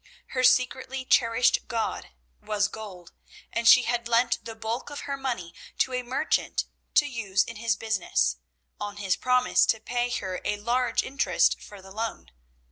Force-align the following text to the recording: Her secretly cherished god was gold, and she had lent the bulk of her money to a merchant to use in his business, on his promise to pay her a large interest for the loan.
Her 0.29 0.43
secretly 0.43 1.05
cherished 1.05 1.67
god 1.67 2.09
was 2.41 2.67
gold, 2.69 3.11
and 3.53 3.67
she 3.67 3.83
had 3.83 4.07
lent 4.07 4.43
the 4.43 4.55
bulk 4.55 4.89
of 4.89 5.01
her 5.01 5.15
money 5.15 5.53
to 5.77 5.93
a 5.93 6.01
merchant 6.01 6.65
to 6.95 7.05
use 7.05 7.43
in 7.43 7.57
his 7.57 7.75
business, 7.75 8.37
on 8.79 8.97
his 8.97 9.15
promise 9.15 9.63
to 9.67 9.79
pay 9.79 10.09
her 10.09 10.41
a 10.43 10.57
large 10.57 11.03
interest 11.03 11.61
for 11.61 11.83
the 11.83 11.91
loan. 11.91 12.31